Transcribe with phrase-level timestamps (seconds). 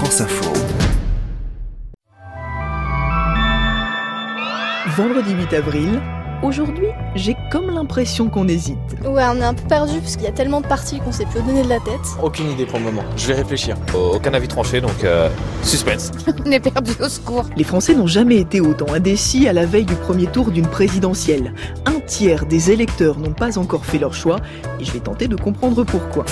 [0.00, 0.50] France Info.
[4.96, 6.00] Vendredi 8 avril,
[6.42, 8.78] Aujourd'hui, j'ai comme l'impression qu'on hésite.
[9.04, 11.26] Ouais, on est un peu perdu parce qu'il y a tellement de parties qu'on sait
[11.26, 12.00] plus donner de la tête.
[12.22, 13.04] Aucune idée pour le moment.
[13.14, 13.76] Je vais réfléchir.
[13.94, 15.28] Aucun avis tranché, donc euh,
[15.62, 16.12] suspense.
[16.46, 17.44] on est perdu au secours.
[17.58, 21.52] Les Français n'ont jamais été autant indécis à la veille du premier tour d'une présidentielle.
[21.84, 24.36] Un tiers des électeurs n'ont pas encore fait leur choix
[24.80, 26.24] et je vais tenter de comprendre pourquoi.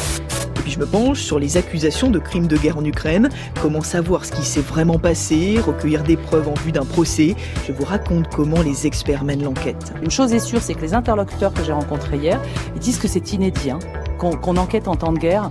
[0.68, 3.30] Puis je me penche sur les accusations de crimes de guerre en Ukraine,
[3.62, 7.36] comment savoir ce qui s'est vraiment passé, recueillir des preuves en vue d'un procès.
[7.66, 9.94] Je vous raconte comment les experts mènent l'enquête.
[10.02, 12.38] Une chose est sûre, c'est que les interlocuteurs que j'ai rencontrés hier,
[12.74, 13.78] ils disent que c'est inédit, hein,
[14.18, 15.50] qu'on enquête en temps de guerre.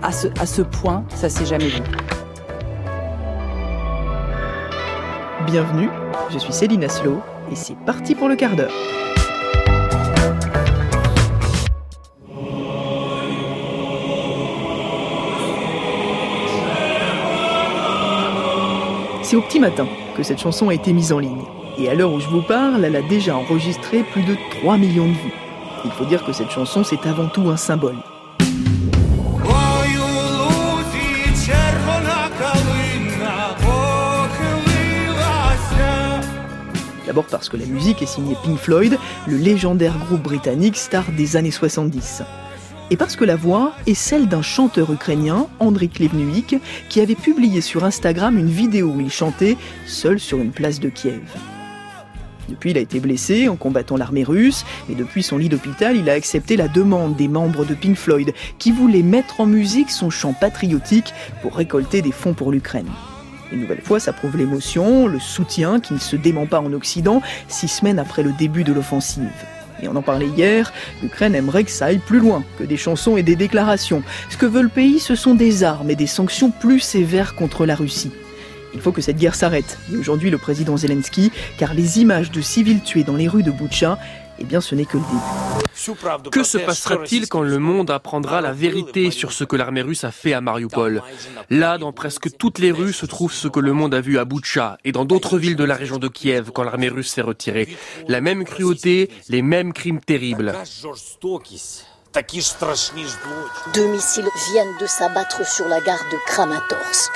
[0.00, 1.82] À ce, à ce point, ça s'est jamais vu.
[5.44, 5.90] Bienvenue,
[6.30, 7.20] je suis Céline Aslo
[7.52, 8.72] et c'est parti pour le quart d'heure.
[19.28, 21.44] C'est au petit matin que cette chanson a été mise en ligne.
[21.76, 25.04] Et à l'heure où je vous parle, elle a déjà enregistré plus de 3 millions
[25.04, 25.34] de vues.
[25.84, 27.96] Il faut dire que cette chanson, c'est avant tout un symbole.
[37.06, 41.36] D'abord parce que la musique est signée Pink Floyd, le légendaire groupe britannique star des
[41.36, 42.22] années 70
[42.90, 46.56] et parce que la voix est celle d'un chanteur ukrainien, Andriy Klevnuik,
[46.88, 50.88] qui avait publié sur Instagram une vidéo où il chantait seul sur une place de
[50.88, 51.20] Kiev.
[52.48, 56.08] Depuis, il a été blessé en combattant l'armée russe, mais depuis son lit d'hôpital, il
[56.08, 60.08] a accepté la demande des membres de Pink Floyd qui voulaient mettre en musique son
[60.08, 62.88] chant patriotique pour récolter des fonds pour l'Ukraine.
[63.52, 67.20] Une nouvelle fois, ça prouve l'émotion, le soutien qui ne se dément pas en Occident,
[67.48, 69.30] six semaines après le début de l'offensive.
[69.82, 70.72] Et on en parlait hier,
[71.02, 74.02] l'Ukraine aimerait que ça aille plus loin que des chansons et des déclarations.
[74.28, 77.66] Ce que veut le pays, ce sont des armes et des sanctions plus sévères contre
[77.66, 78.12] la Russie.
[78.74, 82.40] Il faut que cette guerre s'arrête, dit aujourd'hui le président Zelensky, car les images de
[82.40, 83.98] civils tués dans les rues de Boutcha
[84.38, 86.30] eh bien ce n'est que le début.
[86.30, 90.10] Que se passera-t-il quand le monde apprendra la vérité sur ce que l'armée russe a
[90.10, 91.02] fait à Mariupol?
[91.50, 94.24] Là, dans presque toutes les rues se trouve ce que le monde a vu à
[94.24, 97.68] Boutcha et dans d'autres villes de la région de Kiev quand l'armée russe s'est retirée.
[98.08, 100.54] La même cruauté, les mêmes crimes terribles.
[103.74, 107.12] Deux missiles viennent de s'abattre sur la gare de Kramatorsk.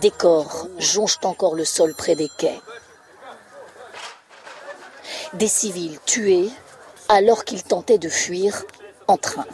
[0.00, 2.60] Des corps jonchent encore le sol près des quais
[5.34, 6.48] des civils tués
[7.08, 8.64] alors qu'ils tentaient de fuir
[9.08, 9.46] en train.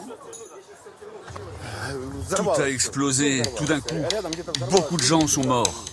[2.35, 3.95] Tout a explosé tout d'un coup.
[4.69, 5.85] Beaucoup de gens sont morts.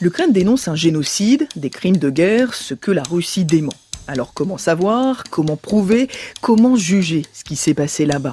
[0.00, 3.72] L'Ukraine dénonce un génocide, des crimes de guerre, ce que la Russie dément.
[4.08, 6.08] Alors comment savoir, comment prouver,
[6.40, 8.32] comment juger ce qui s'est passé là-bas?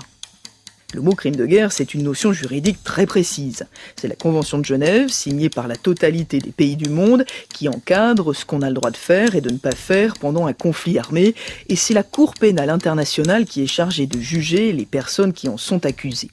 [0.93, 3.65] Le mot crime de guerre, c'est une notion juridique très précise.
[3.95, 8.33] C'est la Convention de Genève, signée par la totalité des pays du monde, qui encadre
[8.33, 10.97] ce qu'on a le droit de faire et de ne pas faire pendant un conflit
[10.97, 11.35] armé,
[11.67, 15.57] et c'est la Cour pénale internationale qui est chargée de juger les personnes qui en
[15.57, 16.31] sont accusées.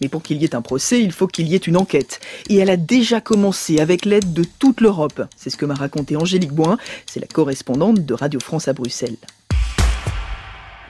[0.00, 2.18] Mais pour qu'il y ait un procès, il faut qu'il y ait une enquête.
[2.48, 5.22] Et elle a déjà commencé avec l'aide de toute l'Europe.
[5.36, 6.76] C'est ce que m'a raconté Angélique Boin,
[7.06, 9.16] c'est la correspondante de Radio France à Bruxelles.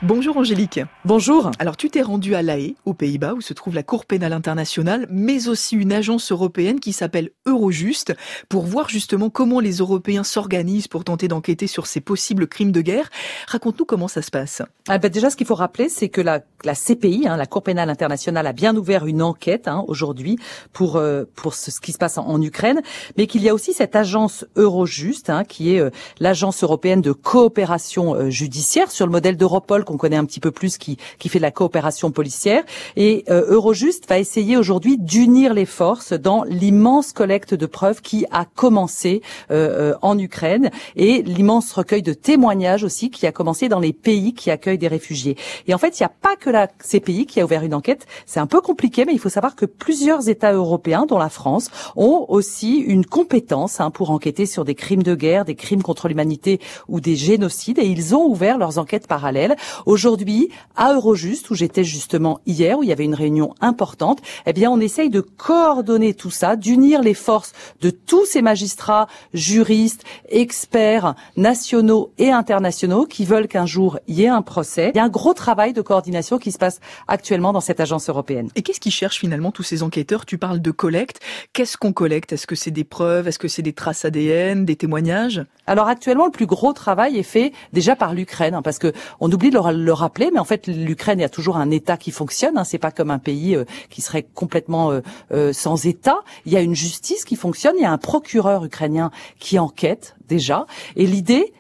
[0.05, 0.81] Bonjour Angélique.
[1.05, 1.53] Bonjour.
[1.61, 4.33] Alors tu t'es rendue à La Haye, aux Pays-Bas, où se trouve la Cour pénale
[4.33, 8.13] internationale, mais aussi une agence européenne qui s'appelle Eurojust,
[8.49, 12.81] pour voir justement comment les Européens s'organisent pour tenter d'enquêter sur ces possibles crimes de
[12.81, 13.11] guerre.
[13.47, 14.61] Raconte-nous comment ça se passe.
[14.89, 17.63] Ah ben déjà, ce qu'il faut rappeler, c'est que la, la CPI, hein, la Cour
[17.63, 20.37] pénale internationale, a bien ouvert une enquête hein, aujourd'hui
[20.73, 22.83] pour euh, pour ce, qui se passe en, Ukraine,
[23.17, 27.13] mais qu'il y a aussi cette agence Eurojust, hein, qui est euh, l'agence européenne de
[27.13, 31.29] coopération euh, judiciaire sur le modèle d'Europol qu'on connaît un petit peu plus, qui, qui
[31.29, 32.65] fait de la coopération policière.
[32.97, 38.25] Et euh, Eurojust va essayer aujourd'hui d'unir les forces dans l'immense collecte de preuves qui
[38.31, 43.69] a commencé euh, euh, en Ukraine et l'immense recueil de témoignages aussi qui a commencé
[43.69, 45.37] dans les pays qui accueillent des réfugiés.
[45.67, 48.07] Et en fait, il n'y a pas que la CPI qui a ouvert une enquête.
[48.27, 51.71] C'est un peu compliqué, mais il faut savoir que plusieurs États européens, dont la France,
[51.97, 56.09] ont aussi une compétence hein, pour enquêter sur des crimes de guerre, des crimes contre
[56.09, 57.79] l'humanité ou des génocides.
[57.79, 59.57] Et ils ont ouvert leurs enquêtes parallèles.
[59.87, 64.53] Aujourd'hui, à Eurojust, où j'étais justement hier, où il y avait une réunion importante, eh
[64.53, 70.05] bien, on essaye de coordonner tout ça, d'unir les forces de tous ces magistrats, juristes,
[70.29, 74.91] experts nationaux et internationaux qui veulent qu'un jour il y ait un procès.
[74.95, 78.09] Il y a un gros travail de coordination qui se passe actuellement dans cette agence
[78.09, 78.49] européenne.
[78.57, 80.27] Et qu'est-ce qu'ils cherchent finalement tous ces enquêteurs?
[80.27, 81.21] Tu parles de collecte.
[81.53, 82.33] Qu'est-ce qu'on collecte?
[82.33, 83.29] Est-ce que c'est des preuves?
[83.29, 85.45] Est-ce que c'est des traces ADN, des témoignages?
[85.67, 89.31] Alors actuellement, le plus gros travail est fait déjà par l'Ukraine, hein, parce que on
[89.31, 91.97] oublie de le le, rappeler, mais en fait, l'Ukraine, il y a toujours un État
[91.97, 92.59] qui fonctionne.
[92.59, 95.01] Hein, c'est pas comme un pays euh, qui serait complètement euh,
[95.33, 96.21] euh, sans État.
[96.47, 97.75] Il y a une justice qui fonctionne.
[97.77, 100.67] Il y a un procureur ukrainien qui enquête déjà.
[100.97, 101.53] Et l'idée,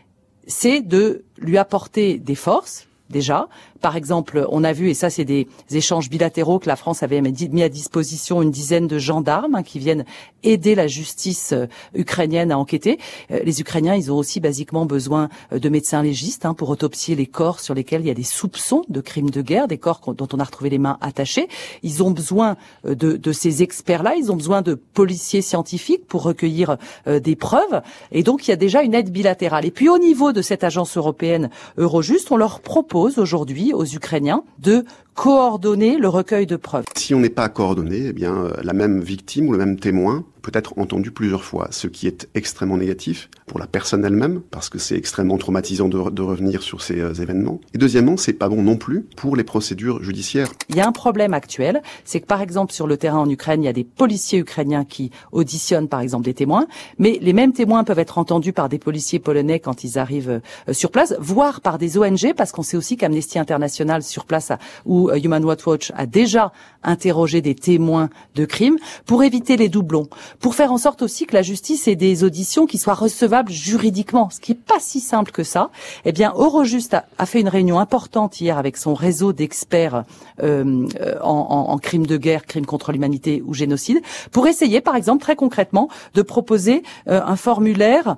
[0.46, 3.48] c'est de lui apporter des forces déjà,
[3.82, 7.20] par exemple, on a vu, et ça c'est des échanges bilatéraux que la France avait
[7.20, 10.04] mis à disposition une dizaine de gendarmes hein, qui viennent
[10.44, 12.98] aider la justice euh, ukrainienne à enquêter.
[13.30, 17.14] Euh, les Ukrainiens, ils ont aussi basiquement besoin euh, de médecins légistes hein, pour autopsier
[17.14, 20.00] les corps sur lesquels il y a des soupçons de crimes de guerre, des corps
[20.14, 21.48] dont on a retrouvé les mains attachées.
[21.82, 26.76] Ils ont besoin de, de ces experts-là, ils ont besoin de policiers scientifiques pour recueillir
[27.06, 27.82] des preuves.
[28.10, 29.64] Et donc, il y a déjà une aide bilatérale.
[29.64, 34.44] Et puis, au niveau de cette agence européenne Eurojust, on leur propose aujourd'hui aux Ukrainiens
[34.58, 34.84] de
[35.14, 36.84] coordonner le recueil de preuves.
[36.96, 40.24] Si on n'est pas coordonné, eh bien, euh, la même victime ou le même témoin
[40.42, 44.68] peut être entendu plusieurs fois, ce qui est extrêmement négatif pour la personne elle-même, parce
[44.68, 47.60] que c'est extrêmement traumatisant de, revenir sur ces euh, événements.
[47.74, 50.48] Et deuxièmement, c'est pas bon non plus pour les procédures judiciaires.
[50.68, 53.62] Il y a un problème actuel, c'est que par exemple sur le terrain en Ukraine,
[53.62, 56.66] il y a des policiers ukrainiens qui auditionnent par exemple des témoins,
[56.98, 60.72] mais les mêmes témoins peuvent être entendus par des policiers polonais quand ils arrivent euh,
[60.72, 64.52] sur place, voire par des ONG, parce qu'on sait aussi qu'Amnesty International sur place
[64.84, 66.52] ou euh, Human Rights Watch a déjà
[66.82, 70.08] interrogé des témoins de crimes pour éviter les doublons,
[70.40, 74.30] pour faire en sorte aussi que la justice ait des auditions qui soient recevables juridiquement,
[74.30, 75.70] ce qui est pas si simple que ça.
[76.04, 80.04] Eh bien, Eurojust a, fait une réunion importante hier avec son réseau d'experts
[80.42, 80.86] euh,
[81.22, 84.00] en, en, crimes de guerre, crimes contre l'humanité ou génocide,
[84.30, 88.16] pour essayer, par exemple, très concrètement, de proposer euh, un formulaire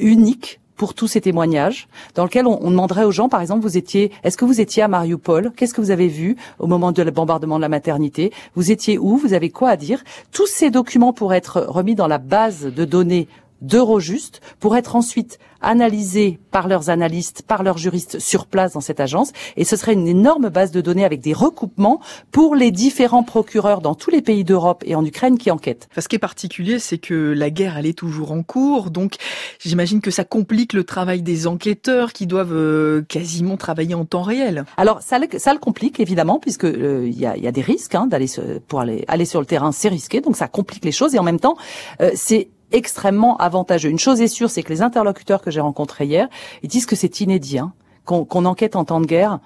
[0.00, 4.12] unique pour tous ces témoignages, dans lequel on, demanderait aux gens, par exemple, vous étiez,
[4.24, 5.52] est-ce que vous étiez à Mariupol?
[5.54, 8.32] Qu'est-ce que vous avez vu au moment de le bombardement de la maternité?
[8.54, 9.18] Vous étiez où?
[9.18, 10.02] Vous avez quoi à dire?
[10.32, 13.28] Tous ces documents pourraient être remis dans la base de données
[13.60, 19.00] d'Eurojust pour être ensuite analysés par leurs analystes, par leurs juristes sur place dans cette
[19.00, 19.32] agence.
[19.56, 22.00] Et ce serait une énorme base de données avec des recoupements
[22.32, 25.88] pour les différents procureurs dans tous les pays d'Europe et en Ukraine qui enquêtent.
[25.96, 28.90] ce qui est particulier, c'est que la guerre, elle est toujours en cours.
[28.90, 29.16] Donc,
[29.58, 34.22] j'imagine que ça complique le travail des enquêteurs qui doivent euh, quasiment travailler en temps
[34.22, 34.64] réel.
[34.76, 37.60] Alors, ça le, ça le complique, évidemment, puisque euh, il y, a, y, a, des
[37.60, 38.26] risques hein, d'aller
[38.68, 40.20] pour aller, aller sur le terrain, c'est risqué.
[40.20, 41.14] Donc, ça complique les choses.
[41.14, 41.56] Et en même temps,
[42.00, 43.90] euh, c'est extrêmement avantageux.
[43.90, 46.28] Une chose est sûre, c'est que les interlocuteurs que j'ai rencontrés hier,
[46.62, 47.72] ils disent que c'est inédit, hein,
[48.04, 49.40] qu'on enquête en temps de guerre.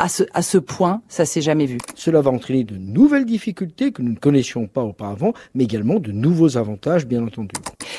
[0.00, 1.78] À ce, à ce point, ça s'est jamais vu.
[1.96, 6.12] Cela va entraîner de nouvelles difficultés que nous ne connaissions pas auparavant, mais également de
[6.12, 7.50] nouveaux avantages, bien entendu.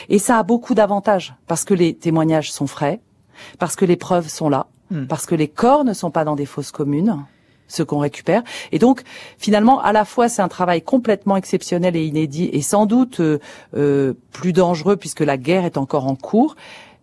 [0.07, 3.01] Et ça a beaucoup d'avantages, parce que les témoignages sont frais,
[3.57, 5.07] parce que les preuves sont là, hmm.
[5.07, 7.17] parce que les corps ne sont pas dans des fosses communes,
[7.69, 8.43] ce qu'on récupère.
[8.73, 9.03] Et donc,
[9.37, 13.39] finalement, à la fois, c'est un travail complètement exceptionnel et inédit, et sans doute euh,
[13.77, 16.55] euh, plus dangereux puisque la guerre est encore en cours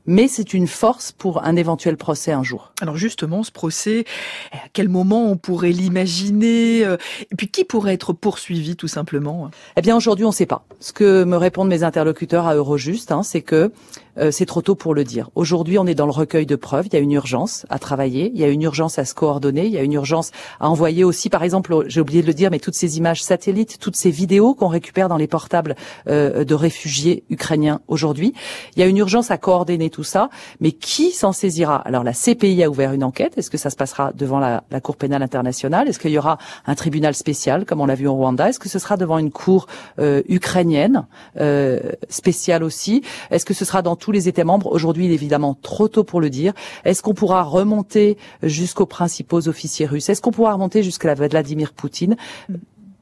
[0.07, 2.73] mais c'est une force pour un éventuel procès un jour.
[2.81, 4.05] Alors justement, ce procès,
[4.53, 6.97] à quel moment on pourrait l'imaginer euh,
[7.31, 9.51] Et puis qui pourrait être poursuivi tout simplement?
[9.77, 10.65] Eh bien aujourd'hui, on ne sait pas.
[10.81, 13.73] Ce que me répondent mes interlocuteurs à Eurojust, hein, c'est que
[14.19, 15.31] euh, c'est trop tôt pour le dire.
[15.35, 16.87] Aujourd'hui, on est dans le recueil de preuves.
[16.87, 18.31] Il y a une urgence à travailler.
[18.35, 19.67] Il y a une urgence à se coordonner.
[19.67, 20.31] Il y a une urgence
[20.61, 23.79] à envoyer aussi, par exemple, j'ai oublié de le dire, mais toutes ces images satellites,
[23.79, 25.77] toutes ces vidéos qu'on récupère dans les portables
[26.09, 28.33] euh, de réfugiés ukrainiens aujourd'hui.
[28.77, 30.31] Il y a une urgence à coordonner tout ça.
[30.61, 31.77] Mais qui s'en saisira?
[31.77, 33.37] Alors la CPI a ouvert une enquête.
[33.37, 35.89] Est-ce que ça se passera devant la, la Cour pénale internationale?
[35.89, 38.49] Est-ce qu'il y aura un tribunal spécial, comme on l'a vu au Rwanda?
[38.49, 39.67] Est-ce que ce sera devant une cour
[39.99, 41.07] euh, ukrainienne
[41.41, 43.03] euh, spéciale aussi?
[43.31, 44.71] Est-ce que ce sera dans tous les États membres.
[44.71, 46.53] Aujourd'hui, il est évidemment trop tôt pour le dire.
[46.85, 50.09] Est-ce qu'on pourra remonter jusqu'aux principaux officiers russes?
[50.09, 52.17] Est-ce qu'on pourra remonter jusqu'à Vladimir Poutine?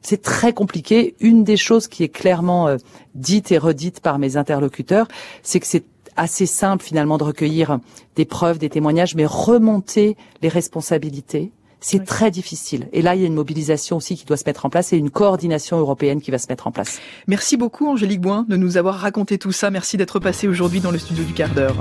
[0.00, 1.14] C'est très compliqué.
[1.20, 2.78] Une des choses qui est clairement euh,
[3.14, 5.06] dite et redite par mes interlocuteurs,
[5.42, 5.84] c'est que c'est
[6.16, 7.80] assez simple finalement de recueillir
[8.16, 11.52] des preuves, des témoignages, mais remonter les responsabilités,
[11.84, 12.88] c'est très difficile.
[12.92, 14.96] Et là, il y a une mobilisation aussi qui doit se mettre en place et
[14.96, 16.98] une coordination européenne qui va se mettre en place.
[17.26, 19.70] Merci beaucoup, Angélique Boin, de nous avoir raconté tout ça.
[19.70, 21.76] Merci d'être passé aujourd'hui dans le studio du quart d'heure.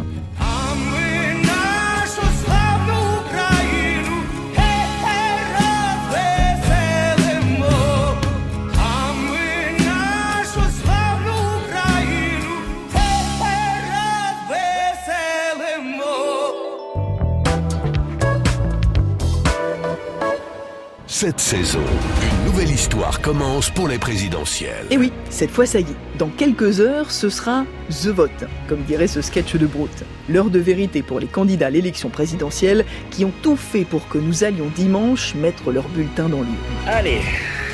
[21.24, 21.80] Cette saison,
[22.22, 24.86] une nouvelle histoire commence pour les présidentielles.
[24.92, 26.18] Et oui, cette fois ça y est.
[26.18, 30.04] Dans quelques heures, ce sera The Vote, comme dirait ce sketch de Brute.
[30.28, 34.18] L'heure de vérité pour les candidats à l'élection présidentielle qui ont tout fait pour que
[34.18, 36.58] nous allions dimanche mettre leur bulletin dans l'urne.
[36.88, 37.22] Allez,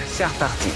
[0.06, 0.70] c'est reparti.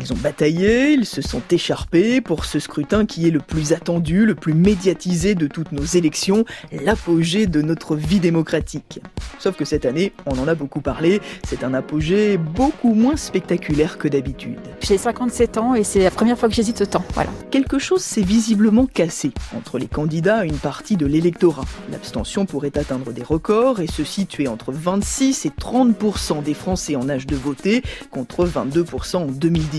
[0.00, 4.26] Ils ont bataillé, ils se sont écharpés pour ce scrutin qui est le plus attendu,
[4.26, 9.00] le plus médiatisé de toutes nos élections, l'apogée de notre vie démocratique.
[9.40, 13.98] Sauf que cette année, on en a beaucoup parlé, c'est un apogée beaucoup moins spectaculaire
[13.98, 14.58] que d'habitude.
[14.80, 17.30] J'ai 57 ans et c'est la première fois que j'hésite autant, voilà.
[17.50, 21.64] Quelque chose s'est visiblement cassé entre les candidats et une partie de l'électorat.
[21.90, 27.08] L'abstention pourrait atteindre des records et se situer entre 26 et 30% des Français en
[27.08, 29.26] âge de voter contre 22% en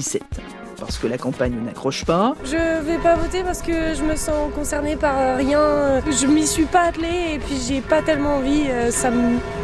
[0.10, 2.36] 2017 parce que la campagne n'accroche pas.
[2.44, 6.02] Je vais pas voter parce que je me sens concernée par rien.
[6.10, 8.66] Je m'y suis pas attelée et puis j'ai pas tellement envie.
[8.70, 9.12] Euh, ça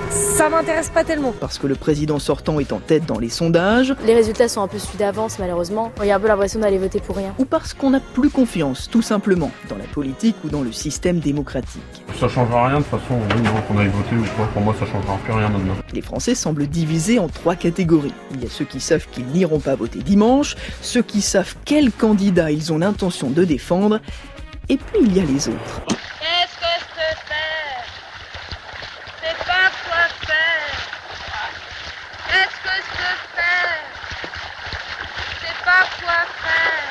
[0.10, 1.34] ça m'intéresse pas tellement.
[1.40, 3.96] Parce que le président sortant est en tête dans les sondages.
[4.06, 5.92] Les résultats sont un peu suivis d'avance malheureusement.
[6.02, 7.34] Il y a un peu l'impression d'aller voter pour rien.
[7.40, 11.20] Ou parce qu'on n'a plus confiance, tout simplement, dans la politique ou dans le système
[11.20, 11.82] démocratique.
[12.20, 13.16] Ça changera rien de toute façon,
[13.68, 14.48] qu'on aille voter ou quoi.
[14.48, 15.76] Pour moi, ça changera plus rien maintenant.
[15.94, 18.14] Les Français semblent divisés en trois catégories.
[18.34, 21.92] Il y a ceux qui savent qu'ils n'iront pas voter dimanche, ceux qui savent quel
[21.92, 24.00] candidat ils ont l'intention de défendre,
[24.70, 25.82] et puis il y a les autres.
[25.88, 27.86] Qu'est-ce que je peux faire?
[29.22, 30.76] C'est pas quoi faire.
[32.28, 33.80] Qu'est-ce que je peux faire?
[35.42, 36.86] C'est pas quoi faire.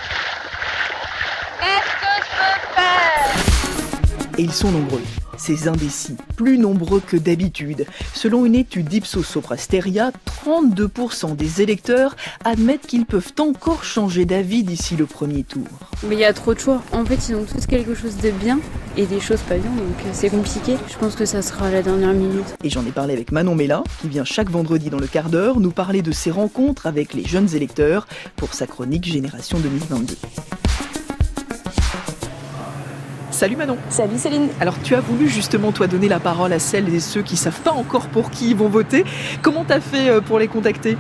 [1.61, 4.39] Qu'est-ce que je peux faire?
[4.39, 5.03] Et ils sont nombreux
[5.39, 7.87] ces indécis, plus nombreux que d'habitude.
[8.15, 10.13] Selon une étude d'Ipsos Soprasteria,
[10.47, 15.67] 32% des électeurs admettent qu'ils peuvent encore changer d'avis d'ici le premier tour.
[16.09, 16.83] Mais il y a trop de choix.
[16.93, 18.59] En fait, ils ont tous quelque chose de bien
[18.97, 20.77] et des choses pas bien, donc euh, c'est compliqué.
[20.89, 22.55] Je pense que ça sera à la dernière minute.
[22.63, 25.61] Et j'en ai parlé avec Manon Mella, qui vient chaque vendredi dans le quart d'heure
[25.61, 30.15] nous parler de ses rencontres avec les jeunes électeurs pour sa chronique Génération 2022.
[33.35, 33.79] Salut Manon.
[33.91, 34.49] Salut Céline.
[34.61, 37.61] Alors tu as voulu justement toi donner la parole à celles et ceux qui savent
[37.63, 39.05] pas encore pour qui ils vont voter.
[39.43, 40.97] Comment t'as fait euh, pour les contacter?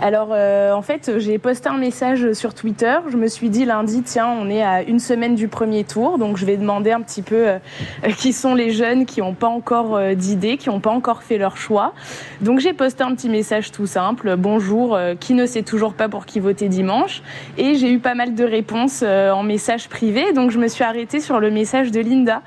[0.00, 2.94] Alors euh, en fait, j'ai posté un message sur Twitter.
[3.08, 6.36] Je me suis dit lundi, tiens, on est à une semaine du premier tour, donc
[6.36, 7.58] je vais demander un petit peu euh,
[8.16, 11.36] qui sont les jeunes qui n'ont pas encore euh, d'idées, qui n'ont pas encore fait
[11.36, 11.94] leur choix.
[12.40, 16.26] Donc j'ai posté un petit message tout simple, bonjour, qui ne sait toujours pas pour
[16.26, 17.22] qui voter dimanche.
[17.56, 21.18] Et j'ai eu pas mal de réponses en message privé, donc je me suis arrêtée
[21.18, 22.42] sur le message de Linda,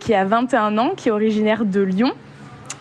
[0.00, 2.12] qui a 21 ans, qui est originaire de Lyon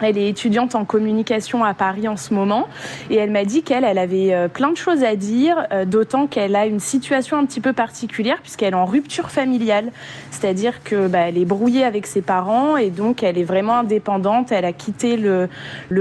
[0.02, 2.68] elle est étudiante en communication à Paris en ce moment
[3.10, 6.28] et elle m'a dit qu'elle elle avait euh, plein de choses à dire, euh, d'autant
[6.28, 9.92] qu'elle a une situation un petit peu particulière puisqu'elle est en rupture familiale,
[10.32, 14.52] c'est-à-dire que bah, elle est brouillée avec ses parents et donc elle est vraiment indépendante.
[14.52, 15.50] Elle a quitté le,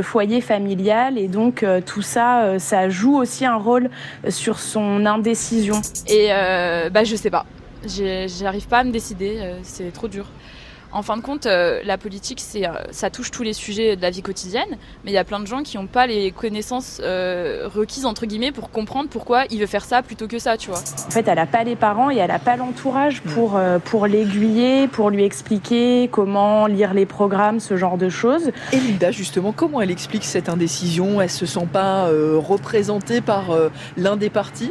[0.02, 3.88] foyer familial et donc euh, tout ça, ça joue aussi un rôle
[4.28, 5.80] sur son indécision.
[6.08, 6.28] Et
[6.92, 7.46] bah je sais pas,
[7.86, 10.26] j'arrive pas à me décider, c'est trop dur.
[10.94, 14.02] En fin de compte, euh, la politique, c'est, euh, ça touche tous les sujets de
[14.02, 17.00] la vie quotidienne, mais il y a plein de gens qui n'ont pas les connaissances
[17.02, 20.70] euh, requises entre guillemets pour comprendre pourquoi il veut faire ça plutôt que ça, tu
[20.70, 20.78] vois.
[20.78, 24.86] En fait, elle n'a pas les parents et elle n'a pas l'entourage pour pour l'aiguiller,
[24.86, 28.52] pour lui expliquer comment lire les programmes, ce genre de choses.
[28.72, 31.20] Et Linda, justement, comment elle explique cette indécision?
[31.20, 33.46] Elle se sent pas représentée par
[33.96, 34.70] l'un des partis?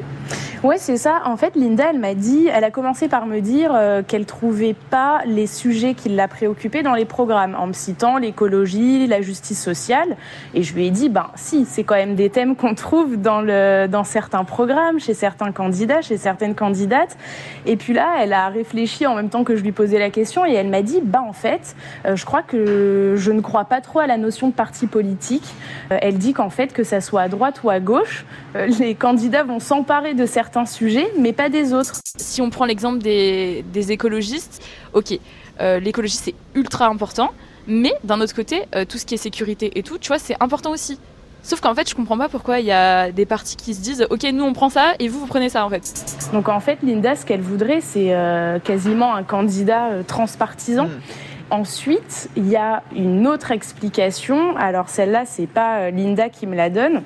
[0.64, 1.24] Ouais, c'est ça.
[1.26, 3.78] En fait, Linda, elle m'a dit, elle a commencé par me dire
[4.08, 9.08] qu'elle trouvait pas les sujets qui l'a préoccupé dans les programmes, en me citant l'écologie,
[9.08, 10.16] la justice sociale.
[10.54, 13.42] Et je lui ai dit, ben si, c'est quand même des thèmes qu'on trouve dans,
[13.42, 17.18] le, dans certains programmes, chez certains candidats, chez certaines candidates.
[17.66, 20.46] Et puis là, elle a réfléchi en même temps que je lui posais la question
[20.46, 23.82] et elle m'a dit, ben en fait, euh, je crois que je ne crois pas
[23.82, 25.46] trop à la notion de parti politique.
[25.92, 28.96] Euh, elle dit qu'en fait, que ça soit à droite ou à gauche, euh, les
[28.96, 32.00] candidats vont s'emparer de certains sujets, mais pas des autres.
[32.18, 35.20] Si on prend l'exemple des, écologistes, ok,
[35.60, 37.32] l'écologie c'est ultra important,
[37.68, 40.36] mais d'un autre côté, euh, tout ce qui est sécurité et tout, tu vois, c'est
[40.40, 41.00] important aussi.
[41.44, 44.08] Sauf qu'en fait, je comprends pas pourquoi il y a des partis qui se disent
[44.10, 45.94] OK, nous on prend ça et vous vous prenez ça en fait.
[46.32, 50.86] Donc en fait, Linda, ce qu'elle voudrait, c'est euh, quasiment un candidat transpartisan.
[50.86, 51.02] Hmm.
[51.50, 54.56] Ensuite, il y a une autre explication.
[54.56, 57.02] Alors celle-là, c'est pas Linda qui me la donne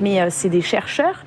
[0.00, 1.24] mais euh, c'est des chercheurs.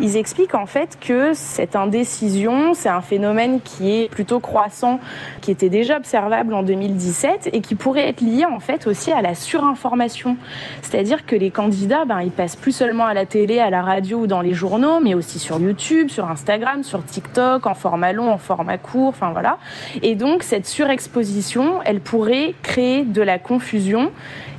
[0.00, 5.00] Ils expliquent en fait que cette indécision, c'est un phénomène qui est plutôt croissant,
[5.40, 9.22] qui était déjà observable en 2017 et qui pourrait être lié en fait aussi à
[9.22, 10.36] la surinformation.
[10.82, 14.20] C'est-à-dire que les candidats, ben, ils passent plus seulement à la télé, à la radio
[14.20, 18.30] ou dans les journaux, mais aussi sur YouTube, sur Instagram, sur TikTok, en format long,
[18.30, 19.58] en format court, enfin voilà.
[20.02, 24.10] Et donc cette surexposition, elle pourrait créer de la confusion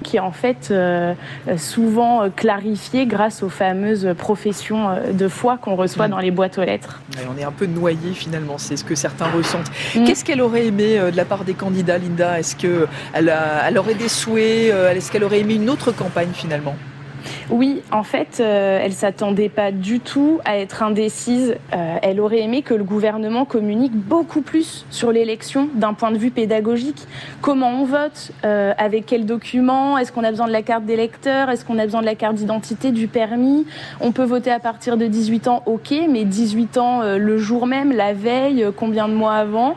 [0.04, 1.14] qui est en fait euh,
[1.58, 6.12] souvent clarifiée grâce aux fameuses professions euh, de foi qu'on reçoit mm.
[6.12, 7.02] dans les boîtes aux lettres.
[7.32, 9.70] on est un peu noyé finalement, c'est ce que certains ressentent.
[9.96, 10.06] Mm.
[10.06, 12.40] Qu'est-ce qu'elle aurait aimé euh, de la part des candidats, Linda?
[12.40, 16.76] Est-ce qu'elle elle aurait des souhaits Est-ce qu'elle aurait aimé une autre campagne finalement?
[17.52, 21.56] Oui, en fait, euh, elle s'attendait pas du tout à être indécise.
[21.74, 26.18] Euh, elle aurait aimé que le gouvernement communique beaucoup plus sur l'élection d'un point de
[26.18, 27.06] vue pédagogique.
[27.42, 31.50] Comment on vote euh, Avec quels documents Est-ce qu'on a besoin de la carte d'électeur
[31.50, 33.66] Est-ce qu'on a besoin de la carte d'identité, du permis?
[34.00, 37.92] On peut voter à partir de 18 ans, ok, mais 18 ans le jour même,
[37.92, 39.76] la veille, combien de mois avant?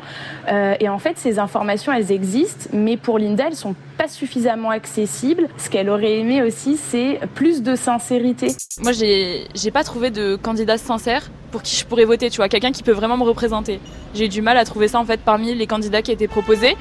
[0.78, 5.48] Et en fait, ces informations, elles existent, mais pour Linda, elles sont pas suffisamment accessibles.
[5.56, 8.48] Ce qu'elle aurait aimé aussi, c'est plus de sincérité.
[8.82, 12.48] Moi, j'ai j'ai pas trouvé de candidat sincère pour qui je pourrais voter, tu vois,
[12.48, 13.80] quelqu'un qui peut vraiment me représenter.
[14.14, 16.76] J'ai eu du mal à trouver ça en fait parmi les candidats qui étaient proposés.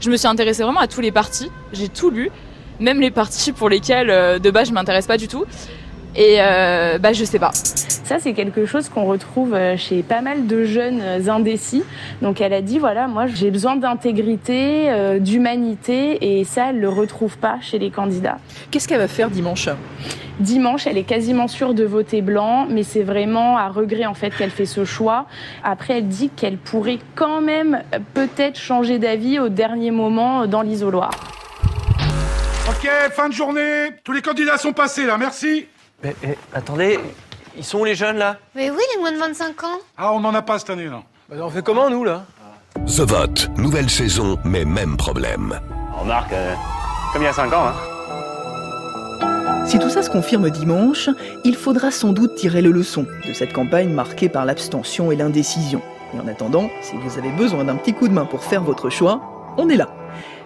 [0.00, 2.30] Je me suis intéressée vraiment à tous les partis, j'ai tout lu,
[2.78, 5.44] même les partis pour lesquels euh, de base je m'intéresse pas du tout.
[6.16, 7.52] Et euh, bah je sais pas.
[8.08, 11.84] Ça, c'est quelque chose qu'on retrouve euh, chez pas mal de jeunes euh, indécis.
[12.22, 16.88] Donc, elle a dit voilà, moi, j'ai besoin d'intégrité, euh, d'humanité, et ça, elle le
[16.88, 18.38] retrouve pas chez les candidats.
[18.70, 19.68] Qu'est-ce qu'elle va faire dimanche?
[20.40, 24.30] Dimanche, elle est quasiment sûre de voter blanc, mais c'est vraiment à regret en fait
[24.30, 25.26] qu'elle fait ce choix.
[25.62, 27.82] Après, elle dit qu'elle pourrait quand même
[28.14, 31.10] peut-être changer d'avis au dernier moment dans l'isoloir.
[32.70, 33.90] Ok, fin de journée.
[34.02, 35.66] Tous les candidats sont passés là, merci.
[36.02, 36.98] Mais, mais, attendez,
[37.56, 38.36] ils sont où les jeunes là?
[38.54, 39.78] Mais oui, les moins de 25 ans.
[39.96, 41.02] Ah, on n'en a pas cette année là.
[41.28, 42.24] Bah, On fait comment nous là?
[42.86, 45.58] The Vote, nouvelle saison, mais même problème.
[45.98, 46.54] Remarque, euh,
[47.12, 47.74] comme il y a 5 ans, hein.
[49.66, 51.10] Si tout ça se confirme dimanche,
[51.44, 55.82] il faudra sans doute tirer les leçons de cette campagne marquée par l'abstention et l'indécision.
[56.14, 58.88] Et en attendant, si vous avez besoin d'un petit coup de main pour faire votre
[58.88, 59.20] choix,
[59.58, 59.88] on est là.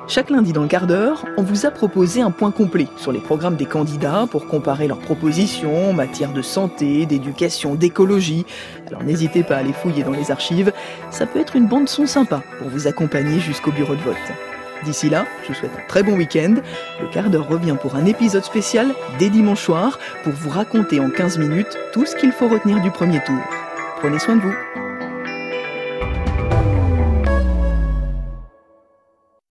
[0.08, 3.20] Chaque lundi dans le quart d'heure, on vous a proposé un point complet sur les
[3.20, 8.44] programmes des candidats pour comparer leurs propositions en matière de santé, d'éducation, d'écologie.
[8.88, 10.72] Alors n'hésitez pas à les fouiller dans les archives,
[11.10, 14.16] ça peut être une bande son sympa pour vous accompagner jusqu'au bureau de vote.
[14.84, 16.56] D'ici là, je vous souhaite un très bon week-end.
[17.00, 18.88] Le quart d'heure revient pour un épisode spécial
[19.20, 22.90] dès dimanche soir pour vous raconter en 15 minutes tout ce qu'il faut retenir du
[22.90, 23.38] premier tour.
[24.00, 24.81] Prenez soin de vous.